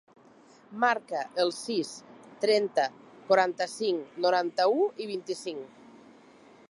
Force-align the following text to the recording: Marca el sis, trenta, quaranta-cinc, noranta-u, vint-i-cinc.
Marca 0.83 1.19
el 1.43 1.51
sis, 1.57 1.91
trenta, 2.45 2.87
quaranta-cinc, 3.29 4.11
noranta-u, 4.27 4.89
vint-i-cinc. 5.13 5.81